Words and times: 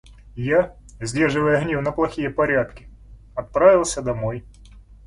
Я, 0.35 0.75
сдерживая 0.99 1.61
гнев 1.63 1.83
на 1.83 1.91
плохие 1.91 2.31
порядки, 2.31 2.89
отправился 3.35 4.01
домой. 4.01 4.43